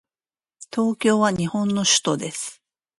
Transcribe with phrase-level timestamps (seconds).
[0.73, 2.59] 東京は日本の首都です。